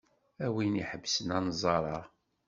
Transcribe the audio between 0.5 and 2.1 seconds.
win iḥebsen anẓar-a.